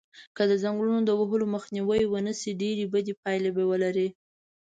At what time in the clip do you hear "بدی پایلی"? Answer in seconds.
2.93-3.51